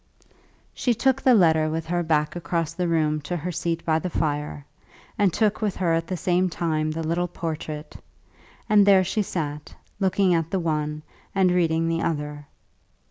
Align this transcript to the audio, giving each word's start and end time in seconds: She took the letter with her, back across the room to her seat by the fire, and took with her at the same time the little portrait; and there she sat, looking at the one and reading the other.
She 0.73 0.95
took 0.95 1.21
the 1.21 1.35
letter 1.35 1.69
with 1.69 1.85
her, 1.85 2.01
back 2.01 2.35
across 2.35 2.73
the 2.73 2.87
room 2.87 3.21
to 3.21 3.37
her 3.37 3.51
seat 3.51 3.85
by 3.85 3.99
the 3.99 4.09
fire, 4.09 4.65
and 5.15 5.31
took 5.31 5.61
with 5.61 5.75
her 5.75 5.93
at 5.93 6.07
the 6.07 6.17
same 6.17 6.49
time 6.49 6.89
the 6.89 7.05
little 7.07 7.27
portrait; 7.27 7.95
and 8.67 8.83
there 8.87 9.03
she 9.03 9.21
sat, 9.21 9.75
looking 9.99 10.33
at 10.33 10.49
the 10.49 10.59
one 10.59 11.03
and 11.35 11.51
reading 11.51 11.87
the 11.87 12.01
other. 12.01 12.47